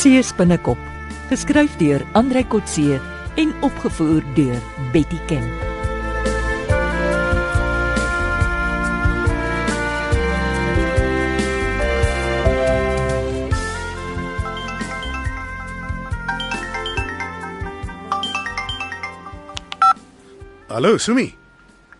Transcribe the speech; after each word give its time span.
See 0.00 0.22
spinnekop, 0.24 0.78
geskryf 1.28 1.74
deur 1.76 2.00
Andrei 2.16 2.40
Kotse 2.48 2.96
en 3.36 3.50
opgevoer 3.60 4.22
deur 4.32 4.56
Betty 4.94 5.18
Ken. 5.28 5.44
Hallo, 20.70 20.96
Sumi. 20.96 21.34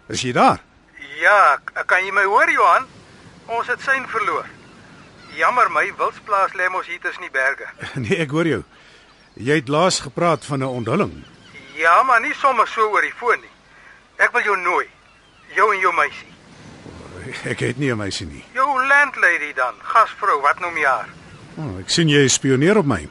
Is 0.09 0.25
jy 0.25 0.33
daar? 0.33 0.65
Ja, 1.21 1.61
kan 1.85 2.01
jy 2.09 2.17
my 2.17 2.25
hoor 2.25 2.48
Johan? 2.48 2.89
Ons 3.53 3.69
het 3.69 3.85
sein 3.85 4.09
verloor. 4.09 4.48
Jammer 5.37 5.70
my 5.70 5.93
wildsplaas 5.97 6.52
lê 6.55 6.69
mos 6.69 6.87
hier 6.87 7.01
tussen 7.01 7.23
die 7.23 7.30
berge. 7.30 7.69
Nee, 8.05 8.16
ek 8.25 8.30
hoor 8.30 8.47
jou. 8.47 8.62
Jy 9.34 9.55
het 9.61 9.69
laas 9.69 10.01
gepraat 10.01 10.45
van 10.45 10.59
'n 10.61 10.69
onthulling. 10.80 11.25
Ja, 11.77 12.02
maar 12.02 12.21
nie 12.21 12.34
sommer 12.34 12.69
so 12.69 12.91
oor 12.91 13.02
die 13.02 13.15
foon 13.16 13.41
nie. 13.41 13.55
Ek 14.16 14.33
wil 14.33 14.43
jou 14.43 14.57
nooi. 14.57 14.87
Jou 15.55 15.74
en 15.74 15.80
jou 15.80 15.93
meisie. 15.95 16.27
Ek 17.45 17.61
het 17.61 17.79
nie 17.79 17.91
'n 17.93 17.97
meisie 17.97 18.27
nie. 18.27 18.45
Jou 18.55 18.87
landlady 18.87 19.52
dan, 19.55 19.74
gasvrou, 19.83 20.41
wat 20.41 20.61
noem 20.61 20.77
jy 20.77 20.85
haar? 20.87 21.09
Oh, 21.57 21.79
ek 21.80 21.91
sien 21.91 22.09
jy 22.09 22.29
spioneer 22.29 22.77
op 22.79 22.87
my. 22.87 23.09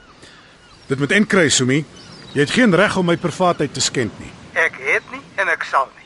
Dit 0.87 0.99
moet 0.99 1.11
enkry, 1.11 1.49
Sumi. 1.49 1.85
Jy 2.33 2.39
het 2.39 2.51
geen 2.51 2.75
reg 2.75 2.97
om 2.97 3.05
my 3.05 3.17
privaatheid 3.17 3.73
te 3.73 3.81
skend 3.81 4.19
nie. 4.19 4.31
Ek 4.53 4.73
het 4.77 5.03
nie 5.11 5.21
en 5.35 5.47
ek 5.47 5.63
sal 5.63 5.89
nie. 5.97 6.05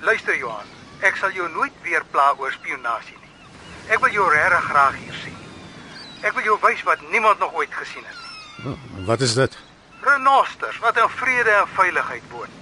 Luister 0.00 0.36
Johan, 0.36 0.66
ek 1.00 1.16
sal 1.16 1.30
jou 1.30 1.48
nooit 1.50 1.72
weer 1.82 2.02
pla 2.10 2.34
oor 2.38 2.52
spionasie 2.52 3.16
nie. 3.20 3.21
Ek 3.92 4.00
wil 4.00 4.14
jou 4.14 4.24
regtig 4.32 4.64
graag 4.70 4.94
hier 4.96 5.16
sien. 5.20 5.36
Ek 6.24 6.32
wil 6.36 6.46
jou 6.46 6.56
wys 6.62 6.80
wat 6.88 7.02
niemand 7.12 7.42
nog 7.42 7.52
ooit 7.60 7.72
gesien 7.76 8.04
het 8.06 8.16
nie. 8.16 8.70
Oh, 8.70 9.06
wat 9.08 9.20
is 9.20 9.34
dit? 9.36 9.56
Renosters 10.00 10.78
wat 10.80 10.96
in 10.96 11.10
vrede 11.18 11.52
en 11.58 11.68
veiligheid 11.76 12.24
woon. 12.30 12.54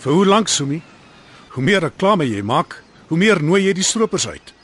Vir 0.00 0.14
hoe 0.14 0.26
lank, 0.26 0.48
Sumi? 0.48 0.78
Hoe 1.56 1.64
meer 1.64 1.82
reklame 1.82 2.28
jy 2.28 2.44
maak, 2.46 2.76
hoe 3.08 3.18
meer 3.18 3.42
nooi 3.42 3.64
jy 3.64 3.74
die 3.74 3.86
stroopers 3.86 4.28
uit. 4.28 4.54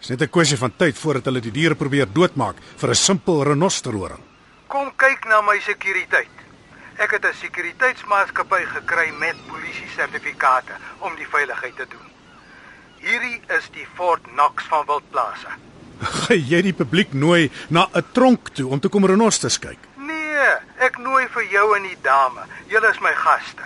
Dis 0.00 0.10
net 0.12 0.22
'n 0.22 0.34
kwessie 0.34 0.58
van 0.60 0.76
tyd 0.76 0.98
voordat 0.98 1.24
hulle 1.24 1.40
die 1.40 1.50
diere 1.50 1.74
probeer 1.74 2.06
doodmaak 2.12 2.56
vir 2.76 2.90
'n 2.90 2.94
simpel 2.94 3.44
renosterhoring. 3.44 4.20
Kom 4.68 4.92
kyk 4.96 5.24
na 5.24 5.40
my 5.40 5.58
sekuriteit. 5.60 6.36
Ek 6.98 7.10
het 7.10 7.24
'n 7.24 7.34
sekuriteitsmaatskappy 7.34 8.62
gekry 8.76 9.10
met 9.18 9.36
polisie 9.48 9.88
sertifikate 9.96 10.72
om 10.98 11.16
die 11.16 11.26
veiligheid 11.26 11.76
te 11.76 11.86
doen. 11.88 12.05
Hierdie 13.00 13.40
is 13.58 13.68
die 13.74 13.86
Fort 13.94 14.22
Knox 14.32 14.64
van 14.70 14.86
Wildplase. 14.86 15.52
Gaan 16.20 16.44
jy 16.48 16.62
die 16.62 16.76
publiek 16.76 17.12
nooi 17.12 17.50
na 17.68 17.88
'n 17.94 18.04
tronk 18.12 18.48
toe 18.56 18.68
om 18.68 18.80
te 18.80 18.88
kom 18.88 19.06
renosters 19.06 19.58
kyk? 19.58 19.78
Nee, 19.96 20.48
ek 20.78 20.98
nooi 20.98 21.26
vir 21.28 21.44
jou 21.52 21.66
en 21.76 21.82
die 21.82 21.98
dame. 22.02 22.46
Julle 22.68 22.90
is 22.90 23.00
my 23.00 23.12
gaste. 23.14 23.62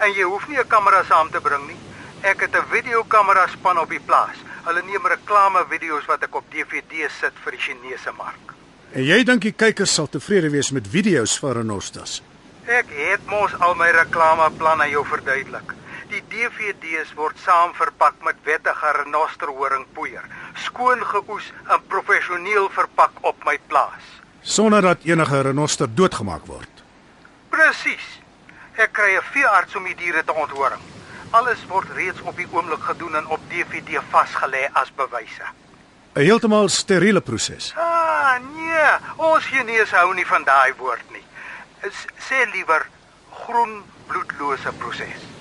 En 0.00 0.12
jy 0.12 0.24
hoef 0.24 0.48
nie 0.48 0.58
'n 0.58 0.68
kamera 0.68 1.04
saam 1.04 1.30
te 1.30 1.40
bring 1.40 1.66
nie. 1.66 1.80
Ek 2.22 2.40
het 2.40 2.56
'n 2.56 2.68
videokamera 2.70 3.46
span 3.48 3.78
op 3.78 3.90
die 3.90 4.00
plaas. 4.00 4.36
Hulle 4.64 4.82
neem 4.82 5.06
reklame-video's 5.06 6.06
wat 6.06 6.22
ek 6.22 6.34
op 6.34 6.44
DVD 6.50 7.10
sit 7.20 7.32
vir 7.44 7.52
die 7.52 7.60
Chinese 7.60 8.12
mark. 8.16 8.54
En 8.92 9.04
jy 9.04 9.24
dink 9.24 9.42
die 9.42 9.52
kykers 9.52 9.94
sal 9.94 10.06
tevrede 10.06 10.50
wees 10.50 10.70
met 10.70 10.88
video's 10.88 11.38
van 11.38 11.52
renosters? 11.52 12.22
Ek 12.64 12.86
het 12.88 13.26
mos 13.26 13.52
al 13.60 13.74
my 13.74 13.90
reklameplan 13.90 14.80
aan 14.80 14.90
jou 14.90 15.04
verduidelik. 15.06 15.74
Die 16.14 16.22
DVD's 16.30 17.10
word 17.18 17.38
saam 17.42 17.72
verpak 17.74 18.20
met 18.22 18.36
wettige 18.46 18.90
renosterhoring 19.00 19.82
poeier, 19.96 20.22
skoon 20.62 21.00
geoes 21.10 21.48
en 21.66 21.80
professioneel 21.90 22.68
verpak 22.70 23.18
op 23.26 23.42
my 23.44 23.56
plaas. 23.66 24.04
sonder 24.44 24.82
dat 24.82 24.98
enige 25.08 25.40
renoster 25.40 25.88
doodgemaak 25.94 26.46
word. 26.46 26.82
Presies. 27.48 28.06
Ek 28.76 28.92
kry 28.92 29.16
'n 29.16 29.22
veearts 29.32 29.74
om 29.76 29.84
die 29.84 29.94
diere 29.94 30.24
te 30.24 30.32
onthoring. 30.32 30.80
Alles 31.30 31.66
word 31.66 31.88
reeds 31.96 32.20
op 32.20 32.36
die 32.36 32.46
oomblik 32.52 32.82
gedoen 32.82 33.16
en 33.16 33.26
op 33.26 33.40
DVD 33.50 33.98
vasgelê 34.12 34.68
as 34.72 34.90
bewyse. 34.94 35.46
'n 36.14 36.20
Heeltemal 36.20 36.68
steriele 36.68 37.20
proses. 37.20 37.72
Ah, 37.76 38.38
nee, 38.54 38.90
ons 39.16 39.44
genees 39.44 39.90
hou 39.90 40.14
nie 40.14 40.26
van 40.26 40.44
daai 40.44 40.74
woord 40.76 41.10
nie. 41.10 41.24
S 41.90 42.06
sê 42.28 42.50
liewer 42.52 42.86
groen 43.30 43.82
bloedlose 44.06 44.72
proses. 44.72 45.33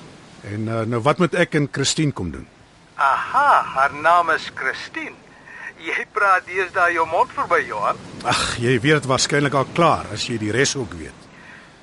En 0.43 0.67
uh, 0.67 0.81
nou 0.81 1.01
wat 1.01 1.17
moet 1.23 1.35
ek 1.39 1.55
en 1.55 1.67
Christine 1.71 2.11
kom 2.11 2.31
doen? 2.31 2.47
Aha, 2.95 3.63
haar 3.75 3.93
naam 3.93 4.29
is 4.29 4.49
Christine. 4.55 5.15
Jy 5.83 6.05
praat 6.15 6.45
deesdae 6.47 6.93
jou 6.95 7.05
mond 7.09 7.31
verby, 7.35 7.59
Johan. 7.67 7.97
Ag, 8.29 8.43
jy 8.63 8.77
weet 8.79 9.01
dit 9.01 9.07
waarskynlik 9.09 9.55
al 9.59 9.67
klaar 9.75 10.07
as 10.15 10.27
jy 10.29 10.37
die 10.39 10.51
res 10.55 10.75
ook 10.79 10.93
weet. 10.99 11.25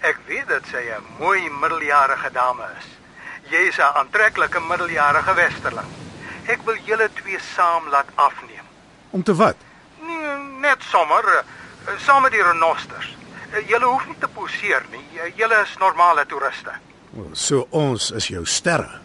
Ek 0.06 0.20
weet 0.28 0.48
dat 0.48 0.64
sy 0.72 0.80
'n 0.88 1.04
mooi 1.18 1.50
middeljarige 1.50 2.30
dame 2.32 2.68
is. 2.78 2.88
Jy 3.50 3.68
is 3.68 3.78
'n 3.78 3.92
aantreklike 4.00 4.60
middeljarige 4.60 5.34
westerling. 5.34 5.90
Ek 6.46 6.62
wil 6.64 6.76
julle 6.84 7.08
twee 7.14 7.38
saam 7.54 7.88
laat 7.88 8.08
afneem. 8.14 8.64
Om 9.10 9.22
te 9.22 9.34
wat? 9.34 9.56
Nee, 10.00 10.36
net 10.60 10.82
sommer 10.82 11.24
uh, 11.24 11.42
saam 11.98 12.22
met 12.22 12.32
die 12.32 12.42
renosters. 12.42 13.16
Uh, 13.52 13.68
julle 13.68 13.84
hoef 13.84 14.06
nie 14.06 14.18
te 14.18 14.28
poseer 14.28 14.84
nie. 14.90 15.04
Julle 15.34 15.60
is 15.62 15.76
normale 15.78 16.26
toeriste. 16.26 16.72
So 17.32 17.66
ons 17.70 18.10
is 18.10 18.28
jou 18.30 18.44
sterre. 18.46 19.00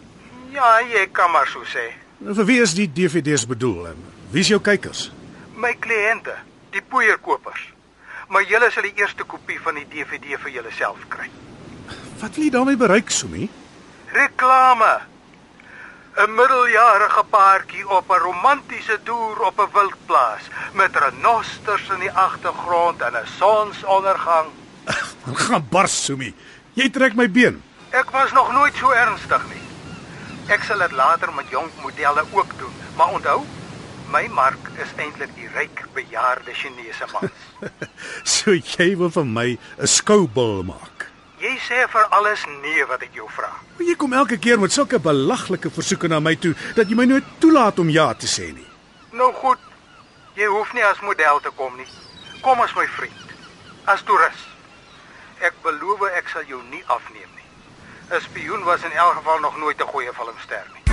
Ja, 0.54 0.80
jy 0.80 1.06
kan 1.12 1.30
maar 1.30 1.48
so 1.50 1.64
sê. 1.66 1.90
Nou, 2.18 2.34
vir 2.34 2.46
wie 2.48 2.60
is 2.62 2.74
die 2.74 2.88
DVD's 2.88 3.46
bedoel? 3.46 3.90
En 3.92 4.04
wie 4.32 4.40
is 4.40 4.48
jou 4.48 4.60
kykers? 4.60 5.10
My 5.56 5.74
kliënte, 5.74 6.36
die 6.72 6.82
poeierkopers. 6.82 7.72
Maar 8.28 8.46
julle 8.48 8.70
sal 8.70 8.86
die 8.88 8.96
eerste 8.98 9.26
kopie 9.28 9.58
van 9.62 9.76
die 9.78 9.86
DVD 9.90 10.38
vir 10.42 10.54
julleself 10.58 11.02
kry. 11.12 11.28
Wat 12.20 12.34
wil 12.34 12.46
jy 12.46 12.50
daarmee 12.54 12.80
bereik, 12.80 13.10
Sumi? 13.10 13.50
Reklame. 14.14 14.94
'n 16.16 16.32
Middeljarige 16.32 17.22
paartjie 17.28 17.84
op 17.88 18.10
'n 18.10 18.22
romantiese 18.24 18.98
toer 19.04 19.40
op 19.44 19.60
'n 19.60 19.68
wildplaas 19.72 20.48
met 20.72 20.96
renosters 20.96 21.88
in 21.92 22.00
die 22.00 22.12
agtergrond 22.12 23.00
en 23.00 23.12
'n 23.12 23.26
sonsondergang. 23.36 24.48
Gaan 25.44 25.66
bars, 25.70 26.04
Sumi. 26.04 26.34
Jy 26.72 26.90
trek 26.90 27.14
my 27.14 27.30
been. 27.30 27.62
Ek 27.96 28.10
was 28.10 28.32
nog 28.32 28.52
nooit 28.52 28.74
so 28.76 28.90
ernstig 28.92 29.44
nie. 29.48 29.62
Ek 30.52 30.64
sal 30.68 30.82
dit 30.84 30.92
later 30.92 31.30
met 31.32 31.48
jong 31.48 31.70
modelle 31.80 32.24
ook 32.32 32.50
doen, 32.58 32.74
maar 32.96 33.14
onthou, 33.16 33.38
my 34.12 34.26
mark 34.28 34.68
is 34.82 34.92
eintlik 35.00 35.32
die 35.34 35.48
ryk 35.54 35.80
bejaarde 35.96 36.52
Chinese 36.52 37.08
mans. 37.12 37.46
So 38.36 38.52
jy 38.52 38.92
wil 39.00 39.08
vir 39.10 39.24
my 39.26 39.48
'n 39.56 39.88
skoubul 39.88 40.62
maak. 40.68 41.06
Jy 41.40 41.54
sê 41.68 41.86
vir 41.88 42.04
alles 42.18 42.44
nee 42.62 42.84
wat 42.84 43.02
ek 43.02 43.16
jou 43.16 43.28
vra. 43.32 43.50
Maar 43.76 43.86
jy 43.88 43.96
kom 43.96 44.12
elke 44.12 44.38
keer 44.38 44.60
met 44.60 44.72
sulke 44.72 44.98
belaglike 44.98 45.70
versoeke 45.70 46.08
na 46.08 46.20
my 46.20 46.36
toe 46.36 46.54
dat 46.76 46.88
jy 46.88 46.96
my 46.96 47.04
nooit 47.04 47.24
toelaat 47.38 47.78
om 47.78 47.88
ja 47.88 48.12
te 48.14 48.26
sê 48.26 48.52
nie. 48.52 48.68
Nou 49.12 49.32
goed. 49.32 49.58
Jy 50.36 50.46
hoef 50.52 50.72
nie 50.72 50.84
as 50.84 51.00
model 51.00 51.40
te 51.40 51.50
kom 51.56 51.76
nie. 51.76 51.88
Kom 52.44 52.60
as 52.60 52.74
my 52.76 52.86
vriend. 52.86 53.24
As 53.84 54.04
toerist. 54.04 54.48
Ek 55.40 55.56
beloof 55.64 56.04
ek 56.12 56.28
sal 56.28 56.44
jou 56.44 56.60
nie 56.70 56.84
afneem 56.86 57.28
nie. 57.28 57.35
'n 58.10 58.20
Spioen 58.20 58.64
was 58.64 58.82
in 58.82 58.92
elk 58.92 59.12
geval 59.12 59.38
nog 59.38 59.56
nooit 59.56 59.80
'n 59.80 59.86
goeie 59.86 60.12
filmster 60.12 60.66
nie. 60.74 60.85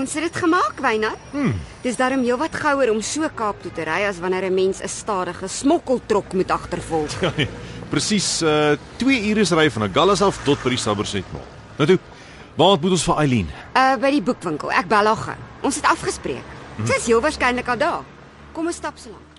Ons 0.00 0.14
het 0.16 0.24
dit 0.24 0.36
gemaak, 0.40 0.78
Wynand. 0.80 1.24
Hmm. 1.34 1.52
Dis 1.84 1.98
darm 2.00 2.22
heelwat 2.24 2.54
gouer 2.56 2.88
om 2.92 3.02
so 3.04 3.28
Kaap 3.36 3.58
toe 3.60 3.72
te 3.76 3.84
ry 3.84 4.06
as 4.08 4.20
wanneer 4.22 4.46
'n 4.48 4.54
mens 4.54 4.80
'n 4.80 4.88
stadige 4.88 5.48
smokkeltrok 5.48 6.32
moet 6.32 6.50
agtervolg. 6.50 7.20
Ja 7.24 7.32
nee, 7.36 7.48
presies 7.90 8.42
uh 8.42 8.76
2 8.96 9.28
ure 9.30 9.44
se 9.44 9.54
ry 9.54 9.70
van 9.70 9.82
Agallas 9.82 10.22
af 10.22 10.38
tot 10.44 10.62
by 10.62 10.70
die 10.70 10.78
Somerset 10.78 11.24
Mall. 11.32 11.44
Nou 11.76 11.88
toe, 11.88 11.98
waar 12.56 12.78
moet 12.80 12.90
ons 12.90 13.04
vir 13.04 13.16
Eileen? 13.16 13.48
Uh 13.76 13.96
by 14.00 14.10
die 14.10 14.22
boekwinkel. 14.22 14.72
Ek 14.72 14.88
bel 14.88 15.06
haar 15.06 15.16
gou. 15.16 15.36
Ons 15.62 15.76
het 15.76 15.84
afgespreek. 15.84 16.44
Sy 16.84 16.96
is 16.96 17.06
heel 17.06 17.20
waarskynlik 17.20 17.68
al 17.68 17.78
daar. 17.78 18.04
Kom 18.52 18.66
ons 18.66 18.76
stap 18.76 18.96
so 18.96 19.10
lank. 19.10 19.29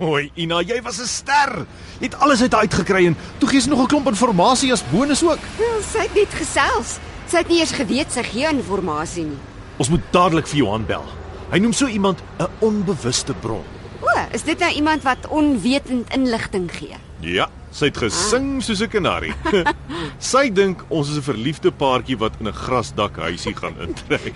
Mooi, 0.00 0.30
Ina, 0.40 0.62
jy 0.64 0.78
was 0.80 0.96
'n 0.98 1.06
ster. 1.06 1.66
Jy 2.00 2.08
het 2.08 2.14
alles 2.24 2.40
uit 2.40 2.52
haar 2.52 2.62
uitgekry 2.64 3.06
en 3.06 3.16
toe 3.38 3.48
gee 3.48 3.60
sy 3.60 3.68
nog 3.68 3.82
'n 3.82 3.86
klomp 3.86 4.06
inligting 4.06 4.72
as 4.72 4.82
bonus 4.90 5.22
ook. 5.22 5.38
Wel, 5.58 5.82
sy 5.82 5.98
het 5.98 6.14
net 6.14 6.32
gesels. 6.32 6.98
Sy 7.26 7.36
het 7.36 7.48
nie 7.48 7.58
eers 7.58 7.72
geweet 7.72 8.12
sy 8.12 8.22
gee 8.22 8.46
inligting 8.48 9.24
nie. 9.24 9.38
Ons 9.76 9.88
moet 9.88 10.00
dadelik 10.10 10.46
vir 10.46 10.56
Johan 10.56 10.86
bel. 10.86 11.04
Hy 11.50 11.58
noem 11.58 11.72
so 11.72 11.86
iemand 11.86 12.22
'n 12.38 12.48
onbewuste 12.60 13.34
bron. 13.34 13.64
O, 14.00 14.08
is 14.32 14.42
dit 14.42 14.58
nou 14.58 14.72
iemand 14.72 15.02
wat 15.02 15.28
onwetend 15.28 16.14
inligting 16.14 16.70
gee? 16.72 16.96
Ja, 17.20 17.50
sy 17.70 17.84
het 17.84 17.96
gesing 17.96 18.62
soos 18.62 18.80
'n 18.80 18.88
kanarie. 18.88 19.34
sy 20.18 20.50
dink 20.50 20.84
ons 20.88 21.10
is 21.10 21.16
'n 21.16 21.22
verliefde 21.22 21.70
paartjie 21.70 22.16
wat 22.18 22.32
in 22.40 22.48
'n 22.48 22.52
grasdak 22.52 23.16
huisie 23.16 23.54
gaan 23.54 23.76
intrek. 23.80 24.34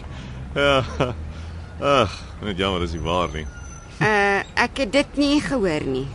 Ja. 0.55 0.85
Ag, 1.81 2.23
net 2.43 2.59
jammer 2.59 2.81
dis 2.81 2.93
nie 2.93 3.01
waar 3.01 3.29
nie. 3.33 3.47
Uh, 4.01 4.34
ek 4.57 4.79
het 4.85 4.93
dit 4.93 5.17
nie 5.17 5.41
gehoor 5.41 5.85
nie. 5.87 6.07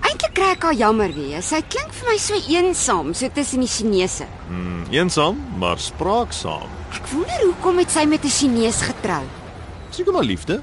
Eintlik 0.00 0.32
kry 0.34 0.50
ek 0.54 0.62
haar 0.62 0.74
jammer 0.74 1.12
wees. 1.14 1.48
Sy 1.52 1.60
klink 1.68 1.92
vir 1.92 2.08
my 2.10 2.16
so 2.18 2.34
eensaam, 2.48 3.14
so 3.14 3.28
tussen 3.28 3.60
die 3.60 3.68
Chinese. 3.68 4.26
Hmm, 4.48 4.84
eensaam, 4.90 5.38
maar 5.58 5.78
spraaksaam. 5.78 6.68
Ek 6.96 7.06
wonder 7.12 7.44
hoekom 7.44 7.78
het 7.78 7.90
sy 7.90 8.04
met 8.06 8.24
'n 8.24 8.28
Chinees 8.28 8.80
getrou? 8.82 9.22
Seker 9.90 10.12
maar 10.12 10.24
liefde. 10.24 10.62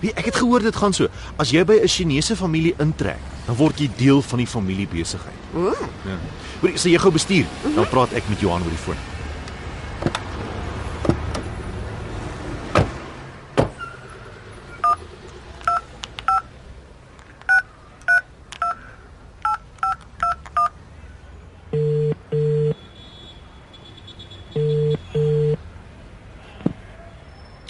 Wie 0.00 0.12
ek 0.14 0.24
het 0.24 0.36
gehoor 0.36 0.60
dit 0.60 0.76
gaan 0.76 0.92
so. 0.92 1.08
As 1.38 1.50
jy 1.50 1.64
by 1.64 1.78
'n 1.82 1.88
Chinese 1.88 2.36
familie 2.36 2.74
intrek, 2.78 3.20
dan 3.46 3.56
word 3.56 3.78
jy 3.78 3.90
deel 3.96 4.22
van 4.22 4.38
die 4.38 4.46
familiebesigheid. 4.46 5.34
O, 5.54 5.72
Ja. 6.04 6.18
Hoor, 6.60 6.70
sê 6.70 6.90
jy 6.90 6.98
gou 6.98 7.12
bestuur, 7.12 7.46
dan 7.74 7.88
praat 7.88 8.12
ek 8.12 8.28
met 8.28 8.40
Johan 8.40 8.62
oor 8.62 8.70
die 8.70 8.78
foon. 8.78 8.96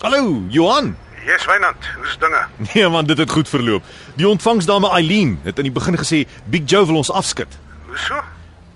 Hallo, 0.03 0.46
Johan. 0.57 0.95
Yes, 1.27 1.45
Wynand, 1.49 1.85
hoe's 1.99 2.15
dinge? 2.23 2.45
Nee 2.73 2.89
man, 2.89 3.07
dit 3.09 3.19
het 3.19 3.31
goed 3.31 3.49
verloop. 3.51 3.85
Die 4.17 4.29
ontvangsdame 4.29 4.89
Eileen 4.95 5.37
het 5.45 5.59
aan 5.59 5.69
die 5.69 5.75
begin 5.75 5.99
gesê 5.99 6.23
Big 6.53 6.69
Joe 6.71 6.87
wil 6.87 7.03
ons 7.03 7.11
afskud. 7.11 7.59
Hoe 7.89 7.99
so? 8.01 8.23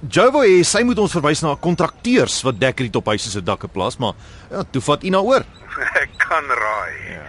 Joe 0.08 0.30
wou 0.34 0.42
hê 0.44 0.60
sy 0.64 0.82
moet 0.88 0.98
ons 1.00 1.12
verwys 1.12 1.44
na 1.44 1.54
kontrakteurs 1.60 2.40
wat 2.46 2.60
dekker 2.60 2.88
op 3.00 3.10
huise 3.12 3.30
se 3.32 3.42
dakke 3.44 3.68
plaas, 3.68 3.98
maar 4.00 4.16
ja, 4.50 4.64
toe 4.72 4.82
vat 4.82 5.04
Ina 5.04 5.20
oor. 5.24 5.44
Ek 6.02 6.16
kan 6.20 6.48
raai. 6.60 7.20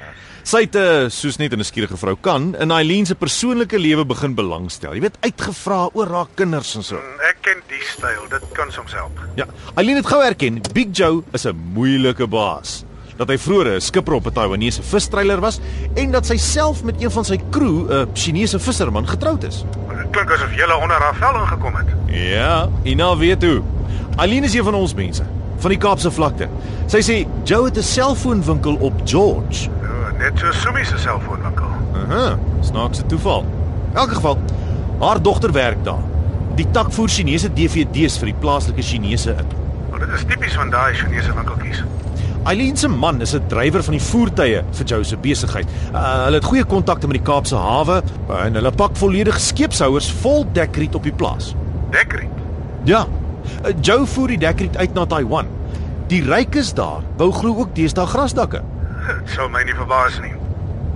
Sy 0.41 0.63
het 0.65 0.75
uh, 0.79 1.05
soos 1.13 1.37
net 1.37 1.53
'n 1.53 1.61
nuuskierige 1.61 1.97
vrou 2.01 2.15
kan 2.17 2.55
in 2.57 2.71
Eileen 2.73 3.05
se 3.05 3.15
persoonlike 3.15 3.77
lewe 3.77 4.05
begin 4.09 4.33
belangstel. 4.35 4.95
Jy 4.97 5.03
weet, 5.05 5.19
uitgevra 5.21 5.89
oor 5.93 6.09
haar 6.09 6.31
kinders 6.35 6.73
en 6.75 6.83
so. 6.83 6.97
Ek 7.29 7.43
ken 7.45 7.61
die 7.69 7.83
styl, 7.85 8.25
dit 8.31 8.47
kan 8.57 8.71
soms 8.73 8.95
help. 8.97 9.19
Ja, 9.37 9.45
Eileen 9.75 10.01
het 10.01 10.09
gou 10.09 10.23
erken 10.23 10.61
Big 10.73 10.95
Joe 10.97 11.21
is 11.31 11.45
'n 11.45 11.55
moeilike 11.75 12.27
baas. 12.27 12.81
Dat 13.21 13.29
hy 13.29 13.35
vroeër 13.37 13.67
'n 13.75 13.81
skipper 13.81 14.13
op 14.13 14.25
'n 14.25 14.33
Taiwanese 14.33 14.81
vistreiler 14.81 15.39
was 15.39 15.59
en 15.93 16.11
dat 16.11 16.25
sy 16.25 16.37
self 16.37 16.83
met 16.83 17.01
een 17.01 17.11
van 17.11 17.25
sy 17.25 17.37
crew, 17.51 17.85
'n 17.85 18.09
Chinese 18.13 18.59
visserman, 18.59 19.07
getroud 19.07 19.43
is. 19.43 19.65
Dit 19.89 20.09
klink 20.09 20.31
asof 20.31 20.55
jy 20.55 20.63
onder 20.81 20.97
haar 20.97 21.15
vel 21.15 21.41
ingekom 21.41 21.75
het. 21.75 21.85
Ja, 22.05 22.69
Ina 22.83 23.17
weet 23.17 23.43
hoe. 23.43 23.61
Eileen 24.17 24.43
is 24.43 24.53
een 24.53 24.63
van 24.63 24.73
ons 24.73 24.93
mense 24.93 25.23
van 25.57 25.69
die 25.69 25.79
Kaapse 25.79 26.11
vlakte. 26.11 26.47
Sy 26.87 26.97
sê 27.01 27.27
Joe 27.43 27.65
het 27.65 27.77
'n 27.77 27.81
selfoonwinkel 27.83 28.75
op 28.79 28.93
George. 29.05 29.69
O, 29.69 30.17
net 30.17 30.39
so 30.39 30.51
Sumi 30.51 30.83
se 30.85 30.97
selfoonwinkel. 30.97 31.65
Aha, 31.93 32.39
snaakse 32.61 33.05
toeval. 33.05 33.45
In 33.91 33.97
elk 33.97 34.11
geval, 34.11 34.37
haar 34.99 35.21
dogter 35.21 35.51
werk 35.51 35.83
daar. 35.83 36.03
Die 36.55 36.67
tak 36.71 36.91
voer 36.91 37.09
Chinese 37.09 37.53
DVD's 37.53 38.17
vir 38.17 38.25
die 38.25 38.39
plaaslike 38.39 38.81
Chinese 38.81 39.29
in. 39.29 39.45
Maar 39.89 39.99
dit 39.99 40.09
is 40.09 40.23
tipies 40.27 40.53
van 40.53 40.69
daai 40.69 40.93
Chinese 40.93 41.33
winkeltjies. 41.33 41.83
Eileen 42.43 42.77
se 42.77 42.87
man 42.87 43.21
is 43.21 43.35
'n 43.35 43.47
drywer 43.47 43.83
van 43.83 43.93
die 43.93 44.01
voertuie 44.01 44.63
vir 44.71 44.85
Joe 44.85 45.03
se 45.03 45.17
besigheid. 45.17 45.67
Uh, 45.93 46.23
hulle 46.23 46.35
het 46.39 46.43
goeie 46.43 46.63
kontakte 46.63 47.07
met 47.07 47.19
die 47.19 47.25
Kaapse 47.25 47.55
hawe 47.55 48.01
uh, 48.29 48.45
en 48.45 48.53
hulle 48.53 48.71
pak 48.71 48.95
volledig 48.97 49.39
skeepshouers 49.39 50.11
vol 50.11 50.45
dekriet 50.51 50.95
op 50.95 51.03
die 51.03 51.13
plaas. 51.13 51.55
Dekriet. 51.91 52.29
Ja. 52.83 53.05
Uh, 53.61 53.73
Joe 53.81 54.05
voer 54.05 54.27
die 54.27 54.37
dekriet 54.37 54.77
uit 54.77 54.93
na 54.93 55.05
Taiwan. 55.05 55.45
Die 56.07 56.23
rykes 56.25 56.73
daar 56.73 57.03
bou 57.17 57.31
glo 57.31 57.59
ook 57.61 57.75
deesdae 57.75 58.05
grasdakke. 58.05 58.63
Dit 59.07 59.35
sou 59.35 59.49
my 59.49 59.61
nie 59.63 59.75
verbaas 59.77 60.17
nie. 60.21 60.33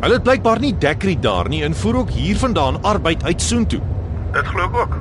Hulle 0.02 0.14
het 0.14 0.24
blykbaar 0.24 0.60
nie 0.60 0.74
dekriet 0.78 1.22
daar 1.22 1.50
nie 1.50 1.64
en 1.64 1.76
voer 1.76 1.96
ook 1.96 2.10
hiervandaan 2.10 2.82
arbeid 2.84 3.24
uit 3.24 3.42
Soontoe. 3.42 3.82
Dit 4.34 4.48
glo 4.48 4.66
ek 4.66 4.76
ook. 4.82 4.98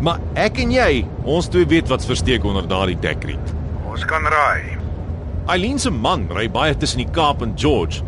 Maar 0.00 0.18
ek 0.34 0.58
en 0.64 0.72
jy, 0.72 1.04
ons 1.24 1.48
twee 1.48 1.66
weet 1.66 1.88
wat's 1.88 2.08
versteek 2.08 2.44
onder 2.44 2.68
daardie 2.68 2.98
dekriet. 3.00 3.54
Ons 3.84 4.04
kan 4.04 4.24
raai. 4.24 4.83
Eileen 5.44 5.78
se 5.78 5.90
man 5.92 6.22
ry 6.32 6.46
baie 6.48 6.72
tussen 6.80 7.02
die 7.02 7.10
Kaap 7.12 7.42
en 7.44 7.52
George. 7.60 8.00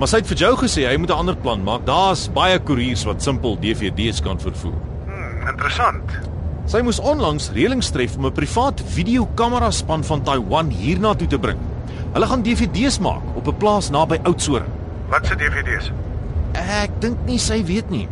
Maar 0.00 0.08
sy 0.10 0.18
het 0.18 0.30
vir 0.30 0.38
Joe 0.40 0.56
gesê 0.58 0.88
hy 0.88 0.96
moet 0.98 1.10
'n 1.10 1.20
ander 1.22 1.36
plan 1.36 1.62
maak. 1.62 1.84
Daar's 1.86 2.28
baie 2.32 2.58
koeriers 2.58 3.04
wat 3.04 3.22
simpel 3.22 3.56
DVD's 3.60 4.20
kan 4.20 4.40
vervoer. 4.40 4.74
Hmm, 5.06 5.48
interessant. 5.48 6.10
Sy 6.66 6.80
moes 6.82 6.98
onlangs 6.98 7.50
reëlings 7.50 7.90
tref 7.90 8.16
om 8.16 8.26
'n 8.26 8.32
privaat 8.32 8.82
videokamera 8.86 9.70
span 9.70 10.04
van 10.04 10.22
Taiwan 10.22 10.70
hiernatoe 10.70 11.26
te 11.26 11.38
bring. 11.38 11.58
Hulle 12.12 12.26
gaan 12.26 12.42
DVD's 12.42 12.98
maak 12.98 13.22
op 13.36 13.46
'n 13.46 13.56
plaas 13.56 13.90
naby 13.90 14.18
Oudtshoorn. 14.22 14.66
Wat 15.08 15.26
se 15.26 15.36
DVD's? 15.36 15.92
Ek 16.54 16.90
dink 17.00 17.18
nie 17.26 17.38
sy 17.38 17.64
weet 17.64 17.90
nie. 17.90 18.08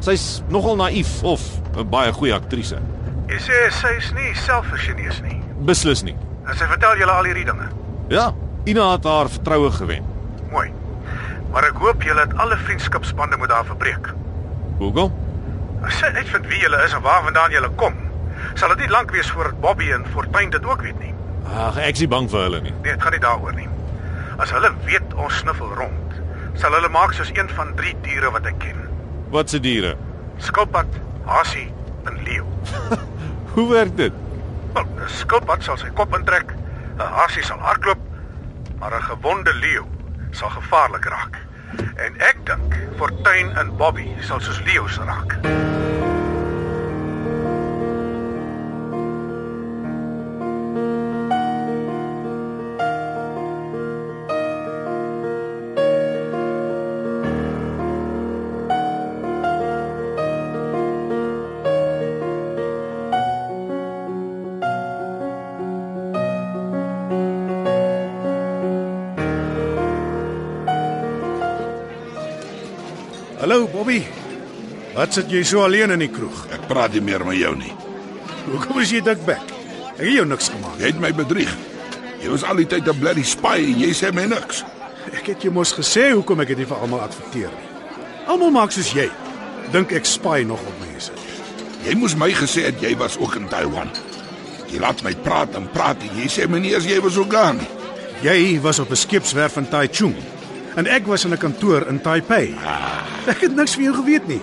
Sy's 0.00 0.42
nogal 0.48 0.76
naïef 0.76 1.22
of 1.22 1.40
'n 1.76 1.88
baie 1.88 2.12
goeie 2.12 2.34
aktrise. 2.34 2.78
Jy 3.28 3.38
sê 3.38 3.70
sy's 3.70 4.12
nie 4.12 4.34
self 4.34 4.66
'n 4.72 4.76
Chinese 4.76 5.22
nie. 5.22 5.40
Beslis 5.64 6.02
nie. 6.02 6.16
En 6.46 6.56
sy 6.56 6.64
vertel 6.66 6.96
julle 6.98 7.12
al 7.12 7.24
hierdie 7.24 7.44
dinge. 7.44 7.77
Ja, 8.08 8.32
Ina 8.64 8.90
het 8.92 9.04
haar 9.04 9.28
vertroue 9.28 9.70
gewen. 9.70 10.04
Mooi. 10.50 10.72
Maar 11.52 11.64
ek 11.70 11.80
hoop 11.80 12.02
julle 12.04 12.20
het 12.24 12.34
alle 12.40 12.56
vriendskapsbande 12.56 13.36
met 13.40 13.50
haar 13.52 13.64
verbreek. 13.68 14.10
Google? 14.78 15.10
As 15.84 15.98
sy 16.00 16.10
uitvind 16.16 16.46
wie 16.50 16.60
julle 16.60 16.80
is 16.84 16.92
en 16.96 17.02
waarvandaan 17.04 17.52
julle 17.54 17.70
kom, 17.80 17.94
sal 18.58 18.72
dit 18.74 18.84
nie 18.86 18.90
lank 18.92 19.12
wees 19.14 19.30
voordat 19.30 19.60
Bobby 19.60 19.90
en 19.94 20.06
Fortuin 20.12 20.50
dit 20.50 20.64
ook 20.66 20.82
weet 20.84 20.98
nie. 21.00 21.12
Ag, 21.48 21.76
ek 21.80 21.96
is 21.96 22.04
nie 22.04 22.10
bang 22.12 22.28
vir 22.32 22.44
hulle 22.46 22.60
nie. 22.64 22.74
Nee, 22.82 22.92
dit 22.92 23.02
gaan 23.02 23.16
nie 23.16 23.22
daaroor 23.24 23.56
nie. 23.56 23.68
As 24.38 24.52
hulle 24.54 24.70
weet 24.86 25.14
ons 25.16 25.40
sniffel 25.42 25.72
rond, 25.78 26.18
sal 26.60 26.74
hulle 26.76 26.90
maak 26.92 27.14
soos 27.16 27.32
een 27.34 27.48
van 27.56 27.72
drie 27.78 27.94
diere 28.04 28.32
wat 28.34 28.48
ek 28.50 28.58
ken. 28.64 28.80
Wat 29.32 29.52
se 29.52 29.60
diere? 29.60 29.94
Skilpad, 30.44 31.00
hasie 31.28 31.68
en 32.08 32.20
leeu. 32.24 32.44
Hoe 33.54 33.68
werk 33.72 33.96
dit? 33.96 34.12
Wel, 34.74 34.88
skilpad 35.20 35.64
sal 35.64 35.78
sy 35.80 35.88
kop 35.96 36.12
intrek, 36.18 36.52
'n 36.98 37.12
hasie 37.14 37.44
sal 37.44 37.58
hardloop, 37.58 37.98
maar 38.78 38.92
'n 38.94 39.02
gewonde 39.02 39.54
leeu 39.54 39.86
sal 40.30 40.50
gevaarlik 40.50 41.04
raak. 41.04 41.36
En 41.96 42.20
ek 42.20 42.36
dink 42.44 42.74
Fortuin 42.96 43.56
en 43.56 43.76
Bobby 43.76 44.08
sal 44.20 44.40
soos 44.40 44.60
leeu's 44.60 44.96
raak. 44.96 45.38
Hallo 73.38 73.68
Bobby. 73.70 74.00
Wat 74.96 75.12
sit 75.14 75.28
jy 75.30 75.44
so 75.46 75.60
alleen 75.62 75.92
in 75.94 76.00
die 76.02 76.10
kroeg? 76.10 76.40
Ek 76.50 76.64
praat 76.66 76.96
nie 76.96 77.02
meer 77.06 77.22
met 77.22 77.36
jou 77.38 77.52
nie. 77.54 77.70
Hoekom 78.48 78.80
is 78.82 78.90
jy 78.90 78.98
dikbek? 79.06 79.52
Ek 79.92 80.00
het 80.00 80.16
jou 80.16 80.24
niks 80.26 80.48
gemaak. 80.50 80.80
Jy 80.82 80.88
het 80.90 80.98
my 80.98 81.12
bedrieg. 81.14 81.52
Jy 82.18 82.32
was 82.32 82.42
al 82.42 82.58
die 82.58 82.66
tyd 82.66 82.88
'n 82.90 82.98
bloody 82.98 83.22
spy 83.22 83.62
en 83.62 83.78
jy 83.78 83.92
sê 83.94 84.10
my 84.10 84.24
niks. 84.26 84.64
Ek 85.14 85.30
het 85.30 85.42
jou 85.42 85.52
mos 85.54 85.70
gesê 85.72 86.10
hoekom 86.10 86.40
ek 86.40 86.48
dit 86.48 86.58
nie 86.58 86.66
vir 86.66 86.82
almal 86.82 87.00
adverteer 87.06 87.52
nie. 87.54 87.68
Almal 88.26 88.50
maak 88.50 88.72
soos 88.72 88.90
jy. 88.92 89.08
Dink 89.70 89.92
ek 89.92 90.04
spy 90.04 90.42
nog 90.42 90.58
op 90.58 90.74
mense. 90.80 91.12
Jy 91.86 91.94
moes 91.94 92.16
my 92.16 92.32
gesê 92.32 92.64
het 92.66 92.82
jy 92.82 92.96
was 92.96 93.18
ook 93.18 93.36
in 93.36 93.48
Taiwan. 93.48 93.90
Jy 94.66 94.80
laat 94.80 95.02
my 95.04 95.14
praat 95.14 95.54
en 95.54 95.70
praat 95.70 96.02
en 96.02 96.10
jy 96.18 96.26
sê 96.26 96.48
my 96.48 96.58
nie 96.58 96.74
as 96.74 96.86
jy 96.86 97.00
was 97.00 97.16
ook 97.16 97.30
daar 97.30 97.54
nie. 97.54 97.70
Jy 98.22 98.60
was 98.60 98.78
op 98.78 98.90
'n 98.90 98.96
skeepswerf 98.96 99.56
in 99.56 99.68
Taichung 99.68 100.16
en 100.78 100.86
ek 100.86 101.06
was 101.10 101.24
in 101.26 101.34
'n 101.34 101.42
kantoor 101.42 101.88
in 101.90 102.00
Taipei. 102.00 102.54
Ek 103.26 103.40
het 103.40 103.54
niks 103.54 103.74
van 103.74 103.82
jou 103.82 103.94
geweet 103.94 104.26
nie. 104.26 104.42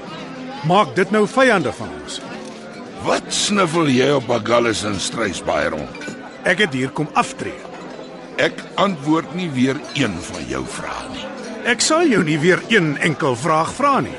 Maak 0.68 0.96
dit 0.96 1.12
nou 1.12 1.28
vyande 1.28 1.72
van 1.72 1.90
ons. 2.04 2.22
Wat 3.04 3.24
sniffel 3.28 3.88
jy 3.88 4.10
op 4.12 4.28
Bagallas 4.28 4.84
en 4.84 5.00
Strysbaai 5.00 5.70
rond? 5.70 5.98
Ek 6.44 6.58
het 6.58 6.74
hier 6.74 6.90
kom 6.90 7.10
aftree. 7.14 7.62
Ek 8.38 8.64
antwoord 8.76 9.36
nie 9.36 9.50
weer 9.50 9.78
een 9.94 10.14
van 10.22 10.46
jou 10.48 10.64
vrae 10.68 11.10
nie. 11.14 11.26
Ek 11.66 11.82
sal 11.82 12.08
jou 12.08 12.24
nie 12.24 12.40
weer 12.40 12.62
een 12.70 12.98
enkel 12.98 13.36
vraag 13.36 13.74
vra 13.74 14.00
nie. 14.00 14.18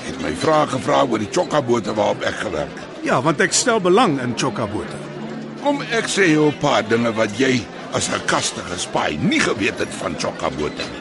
Jy 0.00 0.06
het 0.10 0.22
my 0.22 0.32
vrae 0.34 0.66
gevra 0.66 1.04
oor 1.04 1.18
die 1.18 1.30
chokkabote 1.32 1.94
waarop 1.94 2.22
ek 2.22 2.34
gewerk 2.34 2.74
het. 2.74 3.04
Ja, 3.04 3.20
want 3.22 3.40
ek 3.40 3.52
stel 3.52 3.80
belang 3.80 4.20
in 4.20 4.34
chokkabote. 4.36 4.98
Kom 5.62 5.82
ek 5.92 6.08
sê 6.08 6.32
jou 6.32 6.48
'n 6.48 6.58
paar 6.58 6.82
dinge 6.88 7.12
wat 7.12 7.38
jy 7.38 7.62
as 7.92 8.08
'n 8.08 8.26
kastige 8.26 8.78
spy 8.78 9.18
nie 9.20 9.40
geweet 9.40 9.78
het 9.78 9.94
van 10.00 10.16
chokkabote 10.18 10.84
nie. 10.92 10.99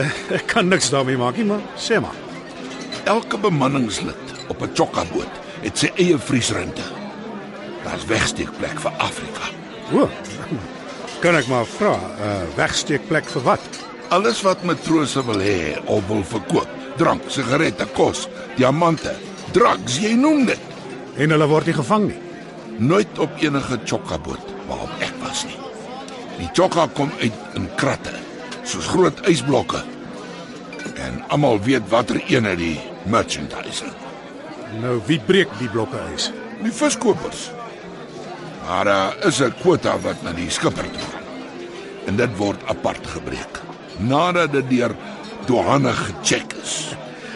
Ek 0.38 0.46
kan 0.50 0.68
niks 0.68 0.90
daarmee 0.92 1.18
maak 1.20 1.36
nie, 1.36 1.46
maar 1.48 1.62
sê 1.76 2.00
maar. 2.00 2.16
Elke 3.10 3.38
bemanningslid 3.40 4.34
op 4.48 4.62
'n 4.62 4.74
chokka-boot 4.74 5.40
het 5.62 5.78
sy 5.78 5.90
eie 5.96 6.18
vriesruimte. 6.18 6.82
Daar's 7.84 8.04
wegsteekplek 8.06 8.80
vir 8.80 8.92
Afrika. 8.98 9.48
O. 9.92 10.08
Kan 11.20 11.36
ek 11.36 11.48
maar 11.48 11.66
vra, 11.66 11.94
uh, 11.96 12.42
wegsteekplek 12.56 13.28
vir 13.28 13.42
wat? 13.42 13.80
Alles 14.08 14.42
wat 14.42 14.62
matrose 14.64 15.24
wil 15.26 15.40
hê 15.40 15.76
of 15.84 16.06
wil 16.08 16.24
verkoop. 16.24 16.68
Drank, 16.96 17.22
sigarette, 17.28 17.86
kos, 17.94 18.28
diamante, 18.56 19.12
drugs, 19.52 19.98
jy 20.00 20.14
noem 20.18 20.46
dit. 20.46 20.60
En 21.16 21.30
hulle 21.30 21.46
word 21.46 21.66
nie 21.66 21.76
gevang 21.76 22.08
nie. 22.08 22.18
Nooit 22.78 23.18
op 23.18 23.30
enige 23.40 23.78
chokka-boot 23.84 24.54
waarop 24.68 25.04
ek 25.04 25.14
was 25.24 25.44
nie. 25.44 25.58
Die 26.38 26.48
chokka 26.56 26.88
kom 26.96 27.12
uit 27.20 27.56
in 27.58 27.68
kratte, 27.76 28.14
soos 28.70 28.88
groot 28.90 29.20
ysblokke. 29.28 29.82
En 31.00 31.22
almal 31.32 31.60
weet 31.64 31.88
watter 31.90 32.20
ene 32.28 32.54
die 32.56 32.76
merchandising. 33.10 33.92
Nou 34.80 35.00
wie 35.08 35.18
breek 35.26 35.50
die 35.58 35.70
blokke 35.72 35.98
ys? 36.14 36.30
Die 36.62 36.72
viskopers. 36.72 37.48
Maar 38.66 38.84
daar 38.84 39.26
is 39.26 39.40
'n 39.40 39.54
kwota 39.60 39.98
wat 40.00 40.22
na 40.22 40.32
die 40.32 40.50
skipper 40.50 40.90
toe 40.90 41.06
gaan. 41.10 41.26
En 42.06 42.16
dit 42.16 42.36
word 42.36 42.60
apart 42.66 43.06
gebreek 43.06 43.60
nadat 43.98 44.52
dit 44.52 44.68
deur 44.68 44.94
douane 45.46 45.92
gecheck 45.92 46.54
is. 46.62 46.94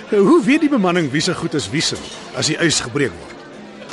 Hoe 0.09 0.43
weet 0.45 0.61
die 0.61 0.69
bemanning 0.69 1.11
wie 1.11 1.21
se 1.21 1.35
goed 1.35 1.55
is 1.55 1.71
wie 1.71 1.83
se 1.83 1.97
as 2.37 2.47
die 2.47 2.59
ys 2.61 2.81
gebreek 2.81 3.12
word? 3.12 3.33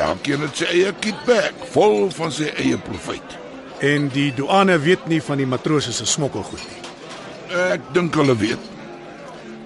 Elkeen 0.01 0.41
het 0.41 0.57
sy 0.57 0.65
eie 0.65 0.93
kitbag 0.99 1.51
vol 1.73 2.09
van 2.09 2.31
sy 2.31 2.51
eie 2.57 2.77
profit. 2.77 3.37
En 3.79 4.09
die 4.13 4.33
douane 4.33 4.79
weet 4.79 5.07
nie 5.07 5.21
van 5.21 5.37
die 5.37 5.49
matrose 5.49 5.93
se 5.93 6.05
smokkelgoed 6.05 6.63
nie. 6.69 6.81
Ek 7.51 7.83
dink 7.91 8.15
hulle 8.15 8.35
weet. 8.39 8.69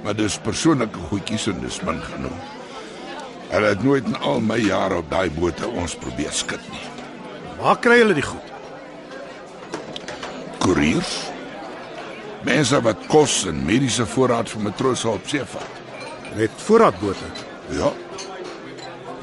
Maar 0.04 0.16
dis 0.18 0.40
persoonlike 0.42 1.08
goedjies 1.10 1.46
en 1.52 1.60
dis 1.62 1.78
min 1.86 2.02
genoeg. 2.02 2.54
Hulle 3.52 3.70
het 3.70 3.84
nooit 3.86 4.08
in 4.10 4.18
al 4.26 4.42
my 4.42 4.58
jare 4.58 4.98
op 5.04 5.12
daai 5.12 5.30
bote 5.34 5.70
ons 5.70 5.94
probeer 6.02 6.34
skud 6.34 6.66
nie. 6.74 6.82
Waar 7.60 7.78
kry 7.82 8.00
hulle 8.02 8.18
die 8.18 8.26
goed? 8.26 8.50
Koeriers. 10.66 11.14
Mense 12.46 12.82
wat 12.86 13.06
kos 13.10 13.44
en 13.50 13.62
mediese 13.66 14.06
voorraad 14.10 14.50
vir 14.50 14.66
matrose 14.66 15.10
op 15.10 15.30
see 15.30 15.46
vat. 15.54 15.80
Met 16.36 16.58
voorraadbote. 16.66 17.30
Ja. 17.78 17.94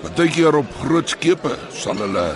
Partykeer 0.03 0.63
op 0.63 0.71
groot 0.85 1.11
skepe 1.11 1.59
sal 1.75 1.99
hulle 2.03 2.31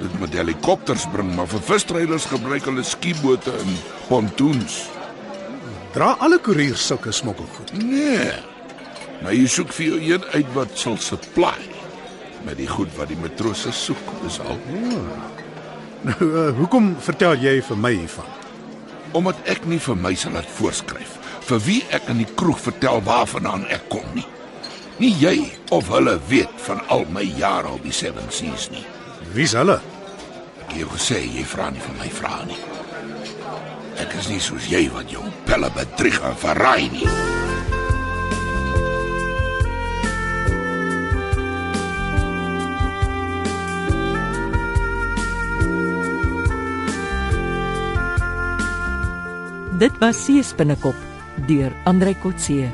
dit 0.00 0.20
met 0.20 0.34
helikopters 0.36 1.06
bring, 1.12 1.30
maar 1.36 1.48
vir 1.48 1.62
visdrywers 1.68 2.28
gebruik 2.32 2.64
hulle 2.68 2.84
skiebote 2.84 3.52
en 3.60 3.78
pontoons. 4.08 4.82
Dra 5.96 6.10
alle 6.20 6.36
koeriers 6.44 6.82
sulke 6.86 7.12
smokkelgoed. 7.12 7.72
Nee. 7.80 8.28
Maar 9.22 9.32
jy 9.32 9.46
soek 9.48 9.70
vir 9.72 9.86
jou 9.86 10.00
een 10.04 10.26
uit 10.34 10.50
wat 10.52 10.74
sal 10.76 10.98
supply 11.00 11.56
met 12.44 12.58
die 12.60 12.68
goed 12.68 12.92
wat 12.98 13.08
die 13.08 13.16
matrose 13.16 13.72
soek, 13.72 14.10
dis 14.20 14.36
al. 14.44 14.60
Nou, 16.04 16.18
uh, 16.28 16.50
hoekom 16.58 16.92
vertel 17.00 17.40
jy 17.40 17.56
vir 17.64 17.80
my 17.80 17.94
hiervan? 17.96 18.28
Omdat 19.16 19.40
ek 19.56 19.64
nie 19.66 19.80
vir 19.80 19.96
my 19.98 20.12
sal 20.20 20.36
laat 20.36 20.52
voorskryf 20.58 21.16
vir 21.48 21.64
wie 21.64 21.80
ek 21.96 22.12
in 22.12 22.20
die 22.20 22.28
kroeg 22.38 22.60
vertel 22.60 23.00
waarvandaan 23.06 23.64
ek 23.72 23.88
kom 23.88 24.06
nie. 24.14 24.28
Nie 25.00 25.14
jy 25.16 25.36
of 25.72 25.88
hulle 25.96 26.18
weet 26.28 26.52
van 26.68 26.84
al 26.92 27.08
my 27.08 27.24
jare 27.40 27.72
op 27.72 27.84
die 27.88 27.94
Seven 27.94 28.28
Seas 28.28 28.68
nie. 28.74 28.84
Wie's 29.32 29.56
hulle? 29.56 29.80
Ek 30.60 30.74
het 30.74 30.80
jou 30.84 30.92
gesê 30.92 31.24
jy 31.24 31.48
vra 31.56 31.72
nie 31.72 31.88
van 31.88 32.02
my 32.04 32.12
vra 32.20 32.40
nie. 32.44 32.60
Ek 33.96 34.12
is 34.20 34.28
nie 34.28 34.40
soos 34.44 34.66
jy 34.68 34.86
wat 34.92 35.08
jou 35.12 35.24
pelle 35.48 35.70
bedrieg 35.72 36.18
en 36.20 36.36
verraai 36.36 36.88
nie. 36.92 37.08
Dit 49.76 49.92
was 50.00 50.16
Seespinnekop 50.24 50.96
deur 51.48 51.72
Andrei 51.84 52.14
Kotse. 52.20 52.70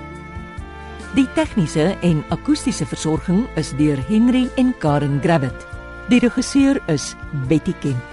Die 1.16 1.26
tegniese 1.34 1.90
en 2.06 2.22
akoestiese 2.34 2.86
versorging 2.86 3.44
is 3.58 3.74
deur 3.78 3.98
Henry 4.06 4.46
en 4.56 4.70
Karen 4.78 5.18
Gravett. 5.22 5.66
Die 6.10 6.22
regisseur 6.22 6.78
is 6.86 7.12
Betty 7.50 7.74
Kemp. 7.82 8.11